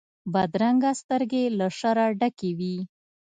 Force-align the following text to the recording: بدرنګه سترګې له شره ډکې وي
بدرنګه 0.33 0.91
سترګې 1.01 1.43
له 1.57 1.67
شره 1.79 2.05
ډکې 2.19 2.49
وي 2.57 2.77